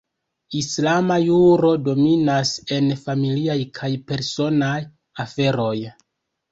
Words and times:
Islama 0.59 1.17
juro 1.25 1.69
dominas 1.89 2.55
en 2.79 2.89
familiaj 3.03 3.59
kaj 3.81 3.93
personaj 4.11 4.77
aferoj. 5.29 5.81